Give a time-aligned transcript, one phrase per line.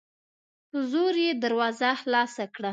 [0.69, 2.69] په زور یې دروازه خلاصه کړه